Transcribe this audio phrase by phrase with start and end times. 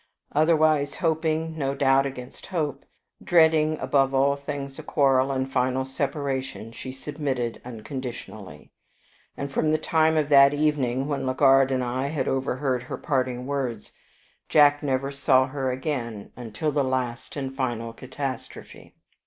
[0.31, 2.85] Otherwise hoping, no doubt against hope,
[3.23, 8.71] dreading above all things a quarrel and final separation, she submitted unconditionally.
[9.37, 13.45] And from the time of that evening, when Legard and I had overheard her parting
[13.45, 13.91] words,
[14.49, 18.95] Jack never saw her again until the last and final catastrophe.